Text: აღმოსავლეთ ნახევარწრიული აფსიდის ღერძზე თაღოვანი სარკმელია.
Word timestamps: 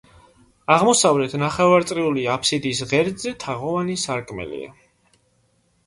აღმოსავლეთ 0.75 1.35
ნახევარწრიული 1.41 2.25
აფსიდის 2.37 2.83
ღერძზე 2.95 3.37
თაღოვანი 3.47 4.03
სარკმელია. 4.07 4.77